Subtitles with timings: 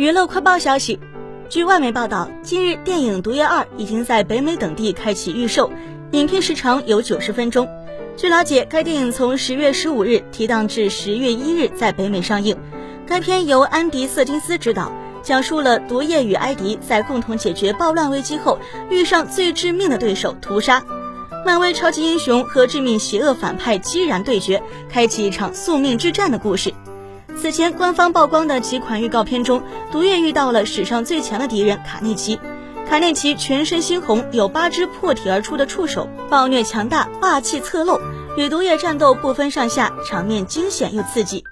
[0.00, 0.98] 娱乐快报消息，
[1.50, 5.70] 据外媒报道，近日电影《毒液二》已经在北美等地开启预售，
[6.12, 7.68] 影片时长有九十分钟。
[8.16, 12.56] 据了解，该电影从十月十五日提档至十月一日在北美上映。
[13.06, 14.90] 该片由安迪·瑟金斯执导，
[15.22, 18.58] 讲述了毒液与埃迪在共同解决暴乱危机后，
[18.88, 20.82] 遇上最致命的对手屠杀。
[21.44, 26.72] 漫威超级英雄和致命邪恶反派激然对决，开启一场宿命之战的故事。
[27.36, 32.38] 此前官方曝光的几款预告片中，毒液遇到了史上最强的敌人卡内奇。
[32.88, 38.00] 卡内奇全身猩红，有八只破体而出的触手，暴虐强大，霸气侧漏，
[38.36, 41.44] 与毒液战斗不分上下，场面惊险又刺激。